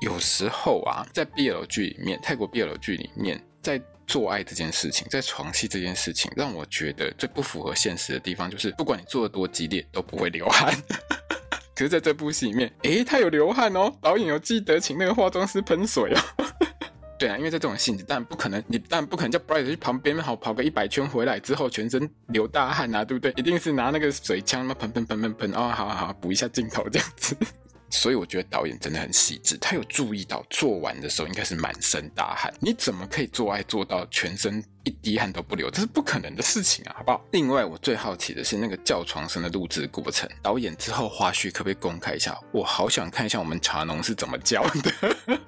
[0.00, 10.74] 有时候啊，在 BL 剧里面，泰国 BL 剧里面，在做爱这件事情，在床戏这件事情，让我觉得最不符合现实的地方，就是不管你做的多激烈，都不会流汗。
[11.74, 16.20] 可是在这部戏里面，诶，他有流汗哦，导演有记得请那个化妆师喷水哦。
[17.18, 23.32] 对啊，因为在这种性质，但不可能，你但不可能叫 Bright 去旁边好跑个一百圈回来之后全身流大汗啊，对不对？
[23.36, 27.36] 一定是拿那个水枪嘛，喷喷喷喷喷，哦，好好好，补一下镜头这样子。
[27.94, 32.52] 所以我觉得导演真的很细致，他有注意到做完的时候应该是满身大汗。
[32.60, 35.70] 你怎么可以做爱做到全身一滴汗都不流？
[35.70, 37.24] 这是不可能的事情啊，好不好？
[37.30, 42.38] 另外，我最好奇的是那个叫床声的录制过程，导演之后花絮可不可以公开一下？
[42.52, 45.38] 我好想看一下我们茶农是怎么叫的。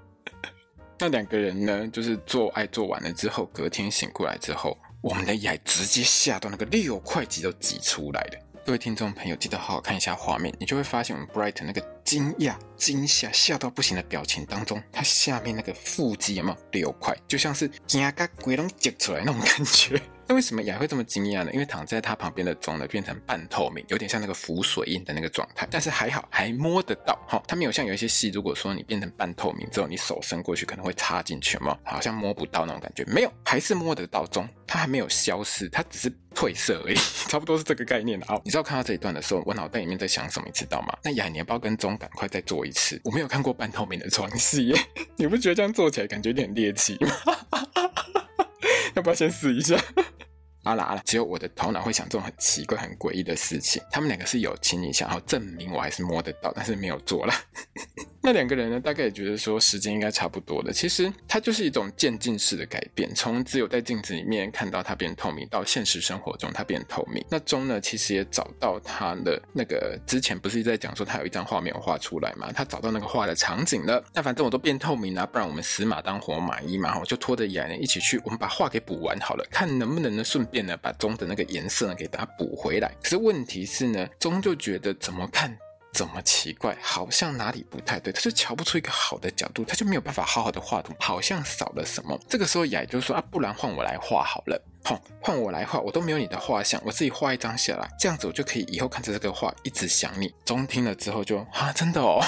[0.98, 8.38] 那两个人呢，就是做爱做完了之后，隔天醒过来之后，我们的雅直接吓到那个六块肌都挤出来了。
[8.66, 20.02] 各位听众朋友，记得好好看一下画面，你就会发现我们 Bright 那个惊讶、惊吓、吓到不行的表情当中，他下面那个腹肌有没有六块，就像是惊个鬼龙挤出来那种感觉。
[20.28, 21.52] 那为什么雅会这么惊讶呢？
[21.52, 25.66] 因为躺在他旁边的钟呢变成半透明，有点像那个浮水印的那个状态。
[25.70, 33.04] 但是还好还摸得到哈，他没有像有一些戏，如果说你变成半透明之后，你手伸过去可能会插进去嘛，好像摸不到那种感觉。
[33.04, 36.96] 没有，还是摸得到钟，它还没有消失，它只是褪色而已，
[37.30, 38.40] 差不多是这个概念的啊。
[38.44, 40.92] 你知道看到这一段的时候，我脑袋里面在想什么，你知道吗？
[41.04, 43.00] 那雅你要不要跟钟赶快再做一次？
[43.04, 44.80] 我没有看过半透明的床戏耶，
[45.14, 47.14] 你不觉得这样做起来感觉有点猎奇吗？
[48.96, 49.78] 要不要先试一下？
[50.64, 53.80] 阿拉阿拉，只有我的头脑会想这种很奇怪、很诡异的事情。
[53.90, 57.35] 他们两个是有亲一下，然后证明我还是摸得到，但是没有做了。
[58.26, 60.72] 那两个人呢，大概也觉得说时间应该差不多了。
[60.72, 67.24] 其实它就是一种渐进式的改变，从只有在镜子里面看到它变透明，到现实生活中它变透明。
[67.30, 72.50] 那钟呢，其实也找到他的那个之前不是一直在讲说他有一张画没有画出来嘛？
[72.50, 74.02] 他找到那个画的场景了。
[74.12, 82.92] 那反正我都变透明了，不然我们死马当活马医嘛，我就拖着雅人一起去，我们把画给补完好了，看能不能呢顺便呢把钟的那个颜色呢给它补回来。
[83.00, 85.56] 可是问题是呢，钟就觉得怎么看？
[85.96, 86.76] 怎么奇怪？
[86.82, 92.20] 好像哪里不太对，他就瞧不出一个好的角度，他就没有办法好好的画图，好像少了什么。
[92.28, 94.62] 这个时候雅就说啊，不然换我来画好了。
[94.85, 100.30] 好，换我来画，我都没有你的画像，我自己画一张下来，这样子我就可以以后看着这个画一直想你。
[100.44, 102.22] 中听了之后就啊，真的哦，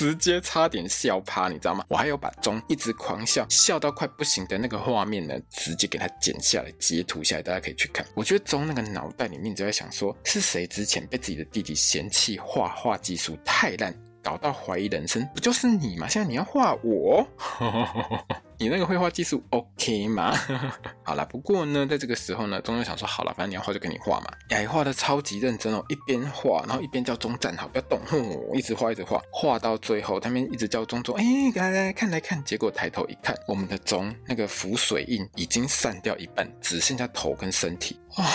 [0.00, 1.84] 直接差点笑趴，你知道吗？
[1.86, 8.06] 我还有把钟一直狂笑，笑到快不行的那个画面呢，直接给它剪下来截图下来，大家可以去看。
[8.14, 15.22] 我觉得钟那个脑袋里面就在想说，是谁之前被自己的弟弟嫌弃画画技术太烂，搞到怀疑人生？
[15.34, 16.08] 不就是你吗？
[16.08, 17.28] 现在你要画我？
[18.60, 20.36] 你那个绘画技术 OK 吗？
[21.02, 24.26] 好啦，不过呢，在这个时候呢，钟就想说，好了，反正你要画就给你画嘛。
[24.50, 38.26] 雅画的超级认真哦，一边画，然后一边叫钟站好，不要动，哼，一直画一直画，画到最后，他们一直叫钟钟，哎，来来来看来看，结果抬头一看，我们的钟那个浮水印已经散掉一半，只剩下头跟身体，哇、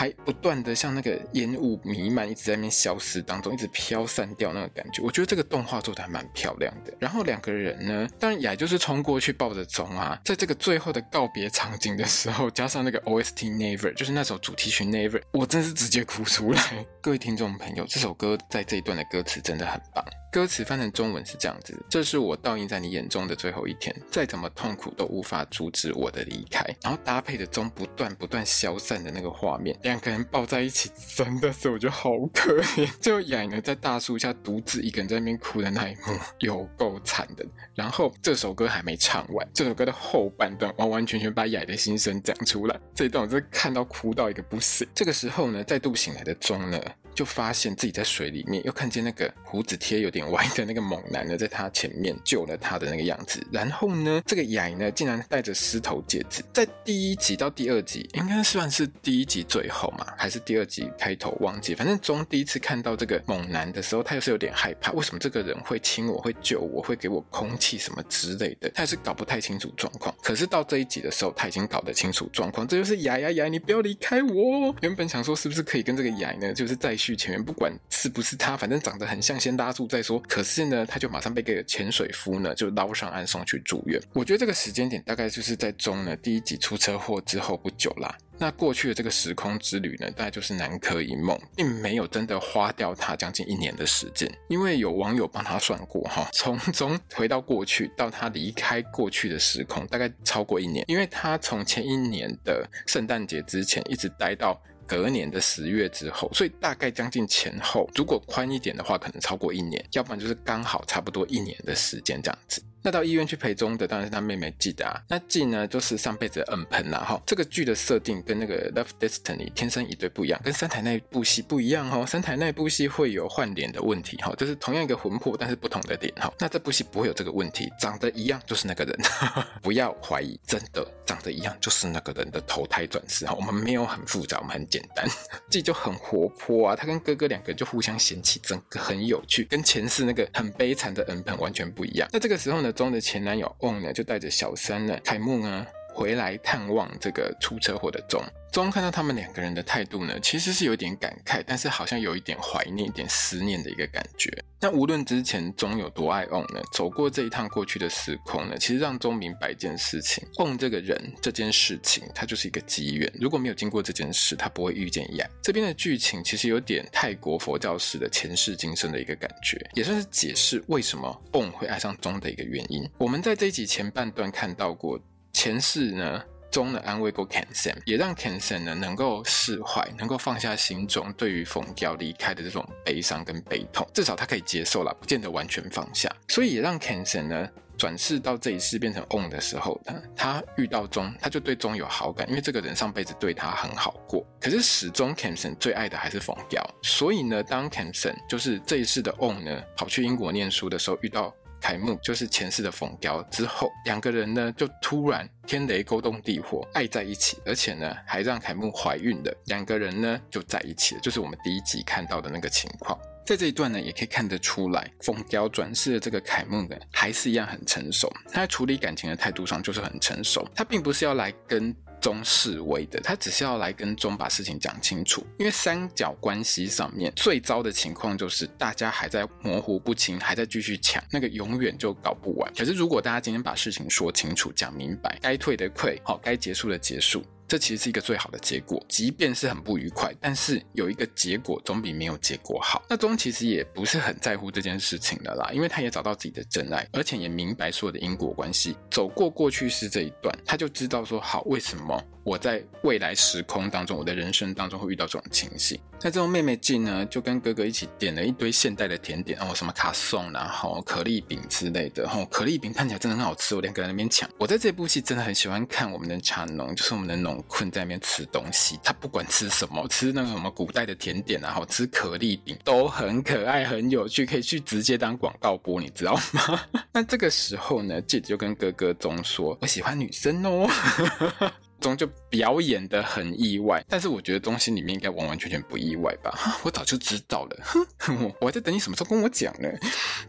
[0.00, 6.92] 还不断的像那个烟雾弥漫，一直在那边消失当中，一直飘散掉那个感觉，我觉得这个动画做的还蛮漂亮的。
[6.98, 9.60] 然后两个人呢，当然也就是冲过去抱着。
[9.70, 16.84] 钟啊，在这个最后的告别场景的时候，加上那个 OST Never，就是那首主题曲 Never，我真是直接哭出来。
[17.00, 20.04] 各位听众朋友，这首歌在这一段的歌词真的很棒。
[20.32, 26.64] 歌词翻成中文是这样子：这是我倒映在你眼中的最后一天，再怎么痛苦都无法阻止我的离开。
[26.82, 32.88] 然后搭配着钟不断不断消散的那个画面，两个人抱在一起，真的是我觉得好可怜。
[33.00, 37.44] 最后雅呢在大树下独自一个人在那边哭的那一幕，有够惨的。
[37.74, 44.86] 然后这首歌还没唱完，这首歌的后半段完完全全把雅的心声讲出来，这一段我真的看到哭到一个不行。
[44.94, 46.80] 这个时候呢，再度醒来的钟呢，
[47.20, 53.46] 就发现自己在水里面，又看见那个胡子贴有点歪的那个猛男呢，在他前面救了他的那个样子。
[53.52, 56.42] 然后呢，这个雅呢，竟然戴着狮头戒指。
[56.50, 61.74] 在第一集到第二集，应该算是第一集最后嘛，还是第二集开头忘记。
[61.74, 64.90] 反正钟第一次看到这个猛男的时候，他又是有点害怕。
[64.92, 68.70] 为什么这个人会亲我，会救我，会给我空气什么之类的？
[68.74, 70.14] 他也是搞不太清楚状况。
[70.22, 72.66] 可是到这一集的时候，他已经搞得清楚状况。
[72.66, 74.74] 这就是雅雅雅，你不要离开我。
[74.80, 77.09] 原本想说是不是可以跟这个雅呢，就是再续。
[77.10, 80.20] 去前面，不管是不是他，反正长得很像，先拉住再说。
[80.28, 84.00] 可是呢，他就马上被个潜水夫呢就捞上岸送去住院。
[84.14, 88.16] 我觉得这个时间点大概就是在中呢第一集出车祸之后不久啦。
[88.38, 104.58] 那过去的这个时空之旅呢，大概就是南柯一梦，并没有真的花掉他将近一年的时间，因为有网友帮他算过哈，从中回到过去到他离开过去的时空，大概超过一年，因为他从前一年的圣诞节之前一直待到
[104.90, 112.60] 隔年的十月之后，所以大概将近前后，如果宽一点的话，可能超过一年，要不然就是刚好差不多一年的时间这样子。
[112.82, 115.00] 那到医院去陪钟的当然是他妹妹纪的啊。
[115.08, 117.20] 那纪呢，就是上辈子的恩喷啦哈。
[117.26, 122.04] 这个剧的设定跟那个《Love Destiny》天生一对不一样，跟三台那部戏不一样哈。
[122.06, 126.32] 三台那部戏会有换脸的问题哈，就是同样一个魂魄，但是不同的脸哈。
[126.38, 128.98] 那这部戏不会有这个问题，长得一样就是那个人，
[129.62, 133.34] 不要怀疑，真的长得一样就是那个人的投胎转世哈。
[133.34, 135.06] 我们没有很复杂，我们很简单。
[135.50, 142.08] 纪就很活泼啊，他跟哥哥两个就互相嫌弃，整个很有趣，跟前世那个很悲惨的恩喷完全不一样。
[142.12, 142.69] 那这个时候呢？
[142.72, 148.22] 钟的前男友忘了，就带着小三呢，凯梦啊，回来探望这个出车祸的钟。
[148.52, 154.28] 钟看到他们两个人的态度呢，其实是有点感慨，但是好像有一点怀念、一点思念的一个感觉。
[154.60, 163.10] 那无论之前钟有多爱翁呢，走过这一趟过去的时空呢，其实让钟明白一件事情：翁这个人、这件事情，它就是一个机缘。
[163.20, 165.24] 如果没有经过这件事，他不会遇见雅。
[165.40, 172.82] 这边的剧情其实有点泰国佛教式的前世今生的一个感觉，也算是解释为什么翁会爱上钟的一个原因。
[172.98, 175.00] 我们在这一集前半段看到过
[175.32, 176.22] 前世呢。
[176.50, 186.12] 钟呢安慰过 Kensen，也让 Kensen 呢能够释怀，能够放下心中对于冯娇离开的这种悲伤跟悲痛，至少他可以接受了，不见得完全放下。
[186.26, 194.26] 所以也让 Kensen 呢转世到这一世变成 On 的时候，呢他遇到钟，他就对钟有好感，因为这个人上辈子对他很好过。
[194.40, 201.32] 可是始终 Kensen 最爱的还是凤娇，所以呢，当 Kensen 就是这一世的 On 呢跑去英国念书的时候遇到。
[201.60, 212.98] 凯木就是前世的凤娇，之后两个人呢就突然天雷勾动地火，爱在一起，而且呢还让凯木怀孕了，两个人呢就在一起了，就是我们第一集看到的那个情况。
[213.26, 221.74] 在这一段呢，也可以看得出来，凤娇转世的这个凯木呢，还是一样很成熟，他在处理感情的态度上就是很成熟，他并不是要来跟。
[222.00, 232.52] 中示威的，他只是要来跟中把事情讲清楚，因为三角关系上面最糟的情况就是大家还在模糊不清，还在继续抢，那个永远就搞不完。
[232.54, 237.24] 可是如果大家今天把事情说清楚、讲明白，该退的退，好，该结束的结束。
[237.50, 242.80] 这其实是一个最好的结果，即便是很不愉快，但是有一个结果总比没有结果好。
[242.88, 255.76] 那钟其实也不是很在乎这件事情的啦，因为他也找到自己的真爱，而且也明白所有的因果关系，走过过去式这一段，他就知道说好，为什么我在未来时空当中，我的人生当中会遇到这种情形。
[256.02, 264.30] 那这种妹妹静呢，就跟哥哥一起点了一堆现代的甜点，哦，什么卡颂，然后可丽饼之类的，哦，可丽饼看起来真的很好吃，我两个人那边抢。
[264.38, 276.60] 我在这部戏真的很喜欢看我们的茶农，就是我们的农困在那边吃东西，他不管吃什么，吃那个什么古代的甜点，然后吃可丽饼都很可爱，很有趣，可以去直接当广告播，你知道吗？
[276.92, 280.68] 那这个时候呢，姐姐就跟哥哥钟说：“我喜欢女生哦。
[281.80, 286.38] ”钟就表演得很意外，但是我觉得钟心里面应该完完全全不意外吧？
[286.62, 287.56] 我早就知道了，
[287.98, 289.66] 哼，我还在等你什么时候跟我讲呢？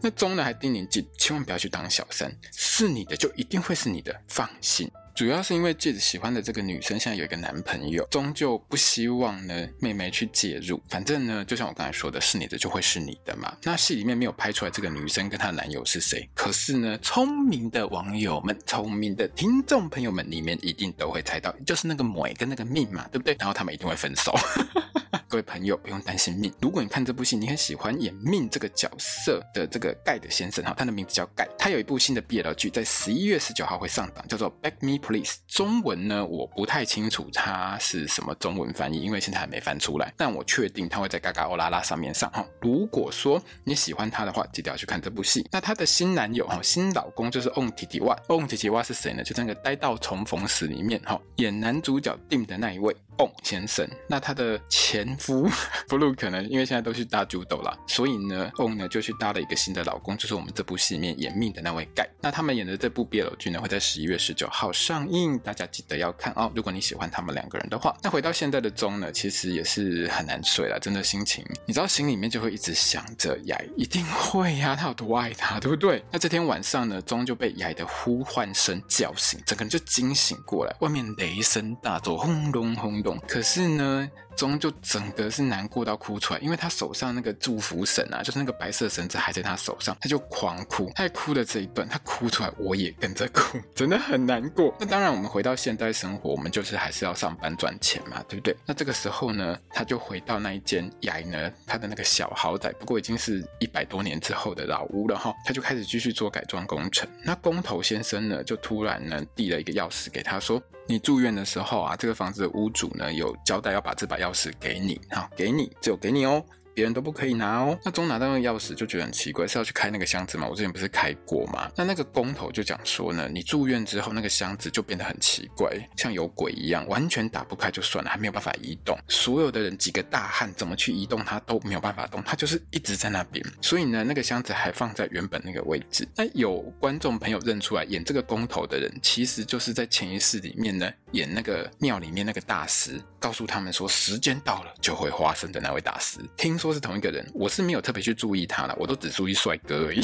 [0.00, 4.90] 那钟呢还叮咛姐，千万不要去当小三，是你的就一定会是你的，放心。
[5.14, 10.80] 主要是因为戒指喜欢的这个女生现在有一个男朋友，终究不希望呢妹妹去介入。
[10.88, 13.54] 反正呢，就像我刚才说的，是你的就会是你的嘛。
[13.62, 23.36] 那戏里面没有拍出来这个女生跟她男友是谁，可是呢，聪明的网友们、聪明的听众朋友们里面一定都会猜到，就是那个美跟那个命嘛，对不对？
[23.38, 24.34] 然后他们一定会分手。
[25.32, 35.36] 各位朋友不用担心命，如果你看这部戏，你很喜欢演命这个角色的这个盖的先生哈，他的名字叫盖，他有一部新的 BL 剧，在十一月十九号会上档，叫做《Back Me Please》。
[35.46, 40.12] 中文呢，我不太清楚它是什么中文翻译，因为现在还没翻出来。
[40.18, 42.44] 但我确定它会在嘎嘎欧拉拉上面上哈。
[42.60, 45.48] 如果说你喜欢他的话，记得要去看这部戏。
[45.50, 48.14] 那他的新男友哈，新老公就是翁提提瓦。
[48.28, 49.22] 翁提提瓦是谁呢？
[49.22, 52.94] 就在那个《待到重逢时》里面哈，演男主角定的那一位。
[53.18, 55.48] 翁先生，那他的前夫
[55.88, 56.42] 布鲁可呢？
[56.44, 62.08] 因为现在都是大猪斗了，所以呢，翁呢就去搭了一个新的老公，就是我们这部戏里面演命的那位盖。
[62.20, 66.50] 那他们演的这部 BL 剧呢，会在十一月十九号上映，大家记得要看哦。
[66.54, 76.04] 如果你喜欢他们两个人的话，那回到现在的钟呢，其实也是很难睡了，真的心情，你知道心里面就会一直想着雅，一定会呀、啊，他有多爱他，对不对？
[76.10, 90.90] 那这天晚上呢，钟就被雅的呼唤声叫醒，整个人就惊醒过来，外面雷声大作，轰隆轰可是呢，钟就整个是难过到哭出来，因为他手上那个祝福绳啊，就是那个白色绳子还在他手上，他就狂哭。
[90.94, 94.74] 他哭的这一段，他哭出来，我也跟着哭，真的很难过。
[94.78, 98.56] 那当然，我们回到现代生活，我们就是还是要上班赚钱嘛，对不对？
[98.66, 105.32] 那这个时候呢，他就回到那一间雅呢，他的那个小豪宅，不过已经是一百多年之后的老屋了哈。
[105.44, 107.08] 他就开始继续做改装工程。
[107.24, 116.44] 那工头先生呢，就突然呢递了一个钥匙给他说：“你住院的时候啊，这个房子的屋主呢有交代要把这把钥匙给你，好，给你，就给你哦。”
[116.74, 117.78] 别人都不可以拿哦。
[117.84, 120.46] 那钟拿到那个钥匙就觉得很奇怪，是要去开那个箱子吗？
[120.48, 121.70] 我之前不是开过吗？
[121.76, 128.98] 那那个工头就讲说呢，你住院之后那个箱子就变得很奇怪，像有鬼一样，完全打不开就算了，还没有办法移动。
[129.08, 133.44] 所有的人几个大汉怎么去移动它都没有办法动，它就是一直在那边。
[133.60, 136.08] 所以呢，那个箱子还放在原本那个位置。
[136.16, 146.18] 那有观众朋友认出来，演这个工头的人，其实就是在潜意识里面呢，演那个庙里面那个大师，告诉他们说时间到了就会发生的那位大师。
[146.36, 146.61] 听。
[146.62, 150.00] 说是同一个人，我是没有特别去注意他了，我都只注意帅哥而已。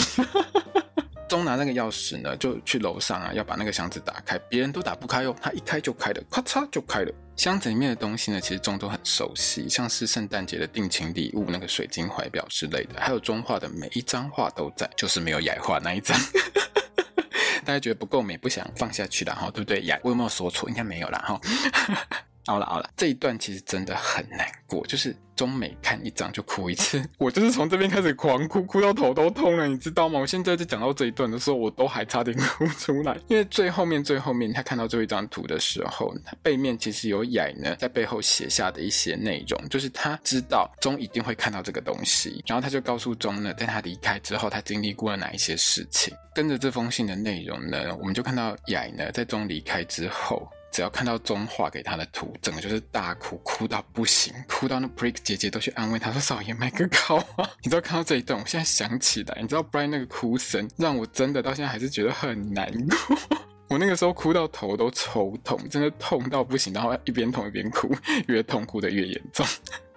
[1.28, 7.14] 钟拿那个钥匙呢，就去楼上啊，要把那个箱子打开，别人都打不开哦，他一开就开了，咔嚓就开了。
[7.36, 16.18] 箱子里面的东西呢，其实钟都很熟悉，像是圣诞节的定情礼物那个水晶怀表之类的，还有钟画的每一张画都在，就是没有雅画那一张。
[17.64, 19.82] 大家觉得不够美，不想放下去了哈，对不对？
[19.82, 20.68] 雅，我有没有说错？
[20.68, 21.40] 应该没有啦哈。
[22.48, 25.14] 好了好了，这一段其实真的很难过，就是。
[25.38, 30.18] 钟每看一张就哭一次， 我就是从这边开始狂哭，哭到头都痛了，你知道吗？
[30.18, 46.12] 我现在在讲到这一段的时候，我都还差点哭出来，因为最后面最后面他看到最后一张图的时候，背面其实有雅呢在背后写下的一些内容，就是他知道钟一定会看到这个东西，然后他就告诉钟呢，在他离开之后，他经历过了哪一些事情。
[46.34, 50.50] 跟着这封信的内容呢，我们就看到雅呢在钟离开之后。
[50.78, 63.18] 只要看到中画给他的图，整个就是大哭，哭到不行，哭到那 Brick 姐姐都去安慰他说：“少爷买个烤啊！”你知道看到这一段，我现在想起来，你知道 Brian 那个哭声，让我真的到现在还是觉得很难过。
[63.68, 67.92] 我那个时候哭到头都抽痛，真的痛到不行，然后一边痛一边哭，
[68.28, 69.44] 越痛哭的越严重。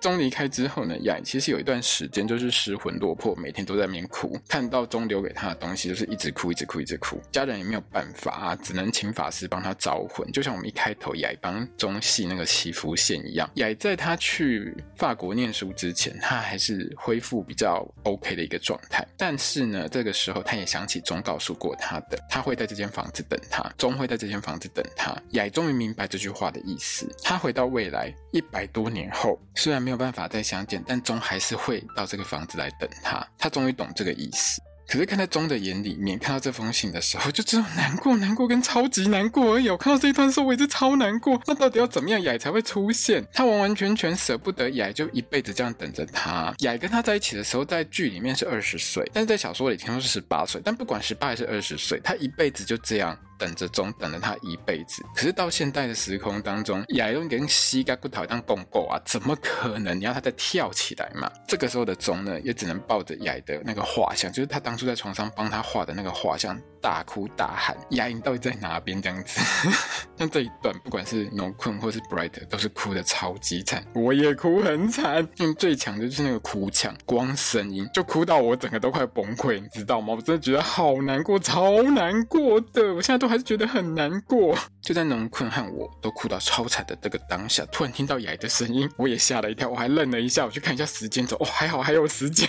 [0.01, 4.35] 钟离开之后呢，雅其实有一段时间就是失魂落魄，每天都在那边哭。
[4.49, 7.21] 看到钟留给他的东西，就是一直哭，一直哭，一直哭。
[7.31, 10.29] 家人也没有办法啊，只能请法师帮他招魂。
[10.31, 13.47] 就像我们一开头雅帮钟系那个祈福线一样。
[13.55, 19.07] 雅在他去法国念书之前，他还是恢复比较 OK 的一个状态。
[19.15, 25.15] 但是呢，这个时候他也想起钟告诉过他的，他会在这间房子等他，钟会在这间房子等他。
[25.33, 27.07] 雅终于明白这句话的意思。
[27.21, 29.90] 他回到未来一百多年后，虽然没。
[29.91, 33.27] 没有办法再相见，但钟还是会到这个房子来等他。
[33.37, 34.61] 他终于懂这个意思。
[34.87, 39.69] 可是看在钟的眼里面，看到这封信的时候，就只有难过、难过跟超级难过而已。
[39.69, 41.41] 我看到这一段的时候，我也是超难过。
[41.45, 43.21] 那到底要怎么样，雅才会出现？
[43.33, 46.53] 他完完全全舍不得雅，就一辈子这样等着他。
[46.59, 50.61] 雅跟他在一起的时候，在剧里面是二十岁，但是在小说里听说是十八岁。
[50.63, 53.17] 但不管十八还是二十岁，他一辈子就这样。
[53.41, 55.03] 等着钟，等了他一辈子。
[55.15, 59.99] 可是到现代的时空当中，雅用跟膝盖骨头当共构啊，怎么可能？
[59.99, 61.27] 你要他再跳起来嘛？
[61.47, 69.41] 这个时候的钟呢，也只能抱着雅的那个画像，就是他当初在床上帮他画的那个画像，大哭大喊：“牙龈到底在哪边？”这样子。
[70.15, 73.83] 像这一段，不管是 No Kun 或是 Bright，都是哭的超级惨。
[73.95, 80.13] 我也哭很惨，嗯，最强的就是那个哭腔，光声音就哭到我整个都快崩溃，你知道吗？
[80.13, 82.93] 我真的觉得好难过，超难过的。
[82.93, 83.31] 我现在都。
[83.31, 92.47] 还是觉得很难过，就在农困和我都哭到超惨的这个当下，突然听到雅的声音，我也吓了一跳，我还愣了一下，我去看一下时间轴，哦，还好还有时间，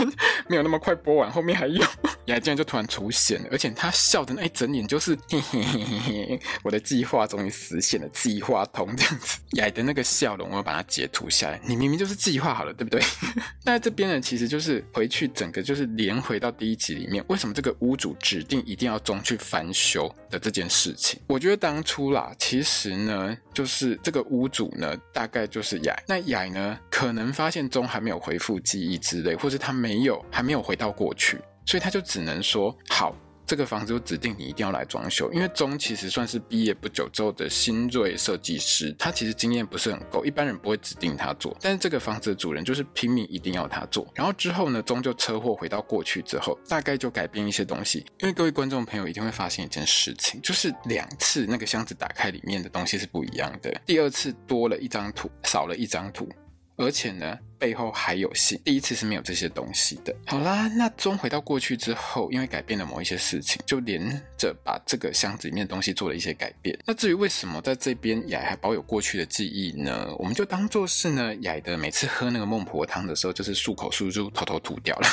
[0.48, 1.84] 没有那么快播完，后面还有。
[2.26, 9.38] 雅竟然就突然出现了，而且他笑的那一整脸就是嘿嘿嘿嘿嘿，我的计划终于实现了，计划通这样子。
[9.52, 11.60] 雅的那个笑容，我要把它截图下来。
[11.66, 13.02] 你明明就是计划好了，对不对？
[13.64, 21.20] 那这边呢，其实就是回去整个就是连回到第一集里面，为什么这个屋主指定一定要中去翻修的这件事情？
[21.26, 25.96] 我觉得当初啦，其实呢，就是这个屋主呢，大概就是雅。
[26.06, 31.38] 那雅呢，可能发现钟还没有恢复记忆之类，或是他没有还没有回到过去。
[31.64, 33.14] 所以他就只能说好，
[33.46, 35.30] 这个房子就指定你一定要来装修。
[35.32, 41.56] 因为钟其实算是毕业不久之后的新锐设计师，他其实经验不是很够，一般人不会指定他做。
[41.60, 44.06] 但是这个房子的主人就是拼命一定要他做。
[44.14, 47.98] 然后之后呢，钟就车祸回到过去之后，大概就改变一些东西。
[48.20, 53.72] 因为各位观众朋友一定会发现一件事情，就是两次那个箱子打开里面的东西是不一样的。
[53.84, 56.28] 第二次多了一张图，少了一张图。
[56.76, 58.60] 而且呢，背后还有信。
[58.64, 60.14] 第一次是没有这些东西的。
[60.26, 66.76] 好啦，那钟回到过去之后，因为改变了某一些事情，就连着把这个箱子里面的东西做了一些改变。
[66.86, 70.14] 那至于为什么在这边雅还保有过去的记忆呢？
[70.18, 75.08] 我们就当做是呢，雅的每次喝那个孟婆汤的时候，就是漱口漱漱，偷偷吐掉了。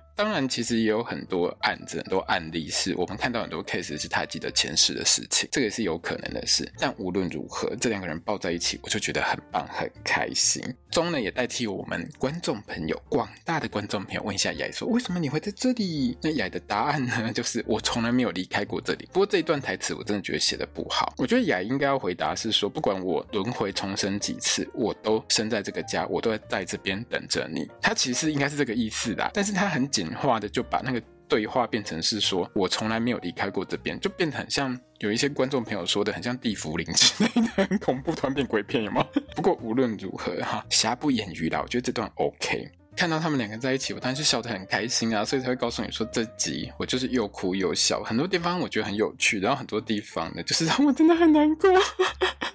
[0.20, 6.70] 当然，其实也有很多案子、很多案例是我们看到很多 case 是他记得前世的事情，这个也是有可能的事。
[6.78, 10.62] 但无论如何，这两个人抱在一起，我就觉得很棒、很开心。
[10.90, 16.18] 中呢也代替我们观众朋友、广大的观众朋友问一下雅说：为什么你会在这里？
[16.20, 19.08] 那雅的答案呢，就是我从来没有离开过这里。
[19.14, 21.14] 不过这一段台词我真的觉得写的不好。
[21.16, 27.66] 我觉得雅应该要回答是说，不管我轮回重生几次，我都生在这个家，我都在在这边等着你。
[27.80, 39.06] 他其实应该是这个意思啦，但是他很简画的就把那个对话变成是说，我从来没有离开过这边，就变得很像有一些观众朋友说的，很像地府灵之类的，很恐怖，突然变鬼片，有吗？
[39.36, 42.70] 不过无论如何哈，瑕不掩瑜啦，我觉得这段 OK。
[43.00, 51.70] 看到他们两个在一起，我当然是笑得很开心啊，所以才会告诉你说这集我就是又哭又笑，很多地方我觉得很有趣，然后很多地方呢，就是让我真的很难过。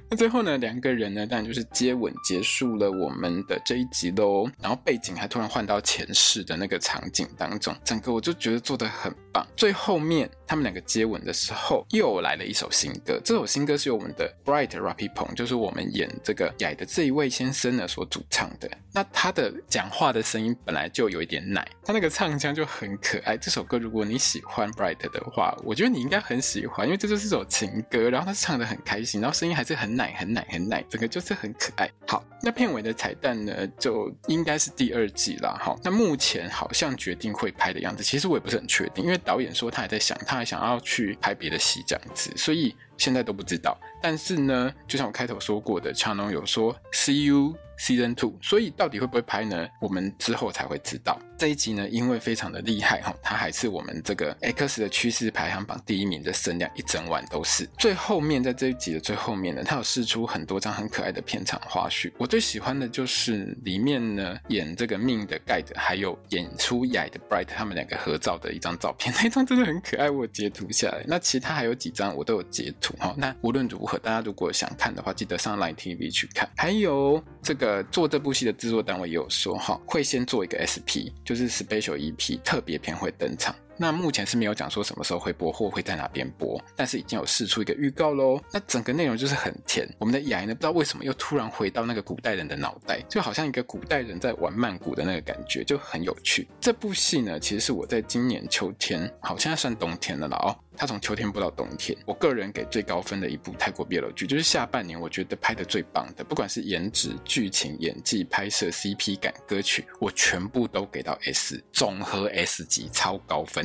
[0.07, 4.47] 那 最后呢，两个人呢，当然就是接吻结束了我们的这一集喽。
[4.61, 9.43] 然后背景还突然换到前世的那个场景当中，整个我就觉得做得很棒。
[9.55, 13.19] 最后面他们两个接吻的时候，又来了一首新歌。
[13.25, 18.69] 这首新歌是由我们的 Bright Rappi Pong 就是我们演这个雅的这一位先生呢所主唱的。
[18.93, 23.35] 那他的讲话的声音本来就有一点奶，他那个唱腔就很可爱。
[23.37, 29.95] 这首歌如果你喜欢 Bright 的话，我觉得你应该很喜欢，因为这就是一首情歌，然后他唱得很开心，然后声音还是很。
[29.95, 31.89] 奶很奶很奶，整个就是很可爱。
[32.05, 35.57] 好，那片尾的彩蛋呢，就应该是第二季了。
[35.57, 43.79] 哈，那目前好像决定会拍的样子，其实我也不是很确定，因为导演说他还在想，他还想要去拍别的戏这样子，所以现在都不知道。
[44.01, 49.67] 但是呢，就像我开头说过的，强龙有说 See you season two，所以到底会不会拍呢？
[49.79, 51.19] 我们之后才会知道。
[51.37, 57.67] 这一集呢，因为非常的厉害哈，它还是我们这个 X 的趋势排行榜第一名的声量，一整晚都是。
[57.77, 62.11] 最后面在这一集的最后面呢，它有释出很多张很可爱的片场花絮。
[62.17, 71.03] 我最喜欢的就是里面呢演这个命的 Guide，还有演出雅的 Bright 他们两个合照的一张照片， 那一张真的很可爱，我截图下来。
[71.05, 73.13] 那其他还有几张我都有截图哈。
[73.17, 76.49] 那无论如何，大家如果想看的话，记得上 Line TV 去看。
[76.55, 81.11] 还有这个做这部戏的制作单位也有说哈，会先做一个 SP。
[81.25, 88.39] 就是 Special EP 特别篇会登场，那目前是没有讲说什么时候会播或会在哪边播，但是已经有试出一个预告喽。
[88.51, 96.47] 那整个内容就是很甜，我们的雅呢不知道为什么又突然回到那个古代人的脑袋，就好像一个古代人在玩曼谷的那个感觉，就很有趣。
[96.59, 100.55] 这部戏呢，其实是我在今年秋天，好，现在算冬天了啦哦。
[100.77, 113.64] 它从秋天播到冬天，我个人给最高分的一部泰国 BL 剧，就是下半年我觉得拍的最棒的，不管是颜值、剧情、演技、拍摄、CP 感、歌曲，我全部都给到 S，总和 S 级，超高分。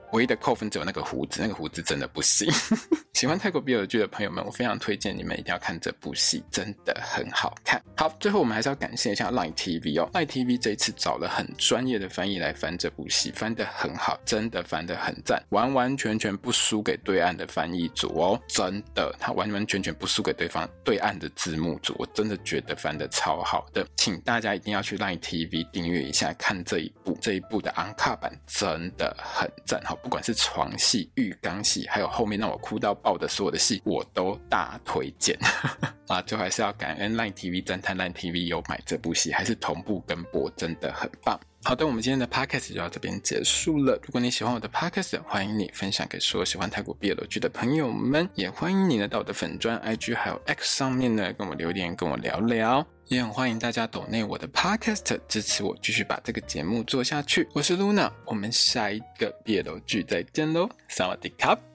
[0.11, 2.51] 唯一的扣分只有那个胡子，那个胡子真的不行。
[3.13, 7.81] 喜欢泰国 BL 剧的朋友们，我非常推荐你们一定要看这部戏，真的很好看。
[7.95, 30.00] 好，最后我们还是要感谢一下 Line TV 哦，Line TV 这一次找了很专业的翻译来翻这部戏，翻得很好，真的翻得很赞，完完全全不输给对岸的翻译组哦，真的，他完完全全不输给对方对岸的字幕组，我真的觉得翻得超好的，请大家一定要去 Line TV 订阅一下，看这一部，这一部的 Uncut 版真的很赞，好。
[30.01, 35.37] 不管是床戏、浴缸戏，还有后面让我哭到爆的所有的戏，我都大推荐
[36.07, 36.21] 啊！
[36.23, 41.39] 最后还是要感恩 Line TV 侦探 Line TV 有买这部戏，还是同步跟播，真的很棒。
[41.63, 43.93] 好的，我们今天的 Podcast 就到这边结束了。
[44.03, 52.85] 如果你喜欢我的 Podcast，欢迎你分享给所有喜欢泰国 BL 剧的朋友们，也欢迎你呢到我的粉专 IG 还有 X 上面呢跟我留言，跟我聊聊。
[53.05, 57.47] 也很欢迎大家抖内我的 Podcast 支持我继续把这个节目做下去。
[57.53, 61.70] 我是 Luna，我们下一个 BL 剧再见喽，萨瓦迪卡。